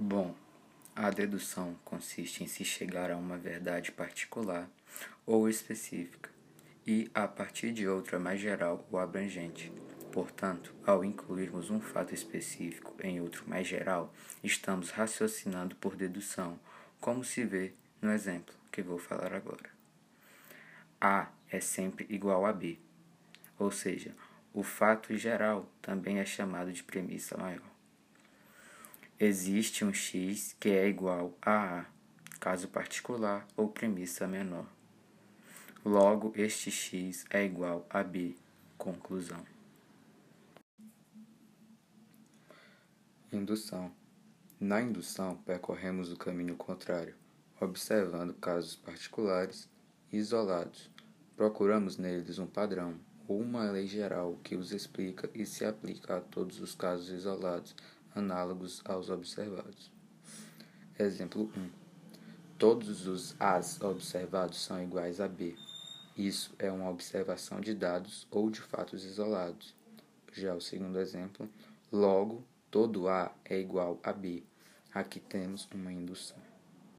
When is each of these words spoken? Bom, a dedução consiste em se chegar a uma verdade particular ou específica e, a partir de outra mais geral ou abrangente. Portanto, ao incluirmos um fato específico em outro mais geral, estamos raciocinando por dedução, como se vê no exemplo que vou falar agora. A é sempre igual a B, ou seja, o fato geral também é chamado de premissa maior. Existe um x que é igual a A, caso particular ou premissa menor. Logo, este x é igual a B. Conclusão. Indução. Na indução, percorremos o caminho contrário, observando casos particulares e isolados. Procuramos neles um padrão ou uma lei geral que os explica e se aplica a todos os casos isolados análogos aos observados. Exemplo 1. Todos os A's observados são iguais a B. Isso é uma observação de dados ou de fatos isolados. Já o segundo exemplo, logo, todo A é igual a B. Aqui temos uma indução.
Bom, 0.00 0.32
a 0.94 1.10
dedução 1.10 1.76
consiste 1.84 2.44
em 2.44 2.46
se 2.46 2.64
chegar 2.64 3.10
a 3.10 3.16
uma 3.16 3.36
verdade 3.36 3.90
particular 3.90 4.70
ou 5.26 5.48
específica 5.48 6.30
e, 6.86 7.10
a 7.12 7.26
partir 7.26 7.72
de 7.72 7.88
outra 7.88 8.16
mais 8.16 8.40
geral 8.40 8.86
ou 8.92 9.00
abrangente. 9.00 9.72
Portanto, 10.12 10.72
ao 10.86 11.04
incluirmos 11.04 11.68
um 11.68 11.80
fato 11.80 12.14
específico 12.14 12.94
em 13.02 13.20
outro 13.20 13.42
mais 13.48 13.66
geral, 13.66 14.14
estamos 14.40 14.90
raciocinando 14.90 15.74
por 15.74 15.96
dedução, 15.96 16.60
como 17.00 17.24
se 17.24 17.42
vê 17.44 17.72
no 18.00 18.12
exemplo 18.12 18.54
que 18.70 18.80
vou 18.80 18.98
falar 18.98 19.34
agora. 19.34 19.68
A 21.00 21.28
é 21.50 21.58
sempre 21.58 22.06
igual 22.08 22.46
a 22.46 22.52
B, 22.52 22.78
ou 23.58 23.72
seja, 23.72 24.14
o 24.54 24.62
fato 24.62 25.16
geral 25.16 25.68
também 25.82 26.20
é 26.20 26.24
chamado 26.24 26.72
de 26.72 26.84
premissa 26.84 27.36
maior. 27.36 27.77
Existe 29.20 29.84
um 29.84 29.92
x 29.92 30.54
que 30.60 30.68
é 30.68 30.86
igual 30.86 31.36
a 31.42 31.80
A, 31.80 31.86
caso 32.38 32.68
particular 32.68 33.48
ou 33.56 33.66
premissa 33.66 34.28
menor. 34.28 34.64
Logo, 35.84 36.32
este 36.36 36.70
x 36.70 37.24
é 37.28 37.44
igual 37.44 37.84
a 37.90 38.04
B. 38.04 38.36
Conclusão. 38.76 39.44
Indução. 43.32 43.90
Na 44.60 44.80
indução, 44.80 45.36
percorremos 45.38 46.12
o 46.12 46.16
caminho 46.16 46.54
contrário, 46.54 47.16
observando 47.60 48.34
casos 48.34 48.76
particulares 48.76 49.68
e 50.12 50.16
isolados. 50.16 50.88
Procuramos 51.36 51.96
neles 51.96 52.38
um 52.38 52.46
padrão 52.46 52.94
ou 53.26 53.40
uma 53.40 53.68
lei 53.68 53.88
geral 53.88 54.38
que 54.44 54.54
os 54.54 54.70
explica 54.70 55.28
e 55.34 55.44
se 55.44 55.64
aplica 55.64 56.18
a 56.18 56.20
todos 56.20 56.60
os 56.60 56.76
casos 56.76 57.08
isolados 57.08 57.74
análogos 58.18 58.82
aos 58.84 59.08
observados. 59.08 59.90
Exemplo 60.98 61.50
1. 61.56 61.70
Todos 62.58 63.06
os 63.06 63.34
A's 63.40 63.80
observados 63.80 64.58
são 64.58 64.82
iguais 64.82 65.20
a 65.20 65.28
B. 65.28 65.56
Isso 66.16 66.52
é 66.58 66.70
uma 66.70 66.90
observação 66.90 67.60
de 67.60 67.72
dados 67.72 68.26
ou 68.30 68.50
de 68.50 68.60
fatos 68.60 69.04
isolados. 69.04 69.74
Já 70.32 70.54
o 70.54 70.60
segundo 70.60 70.98
exemplo, 70.98 71.48
logo, 71.92 72.42
todo 72.70 73.08
A 73.08 73.32
é 73.44 73.58
igual 73.58 74.00
a 74.02 74.12
B. 74.12 74.42
Aqui 74.92 75.20
temos 75.20 75.68
uma 75.72 75.92
indução. 75.92 76.47